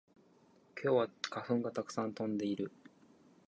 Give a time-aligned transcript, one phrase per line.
[0.83, 2.71] 今日は花粉がたくさん飛んでいる